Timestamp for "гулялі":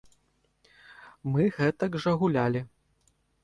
2.23-2.61